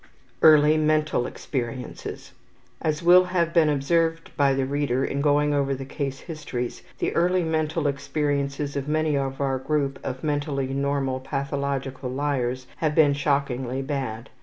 .1 0.41 0.41
Early 0.41 0.77
Mental 0.77 1.27
Experiences. 1.27 2.31
As 2.81 3.03
will 3.03 3.25
have 3.25 3.53
been 3.53 3.69
observed 3.69 4.31
by 4.35 4.51
the 4.55 4.65
reader 4.65 5.05
in 5.05 5.21
going 5.21 5.53
over 5.53 5.75
the 5.75 5.85
case 5.85 6.21
histories, 6.21 6.81
the 6.97 7.13
early 7.15 7.43
mental 7.43 7.85
experiences 7.85 8.75
of 8.75 8.87
many 8.87 9.15
of 9.15 9.39
our 9.39 9.59
group 9.59 9.99
of 10.03 10.23
mentally 10.23 10.73
normal 10.73 11.19
pathological 11.19 12.09
liars 12.09 12.65
have 12.77 12.95
been 12.95 13.13
shockingly 13.13 13.83
bad. 13.83 14.31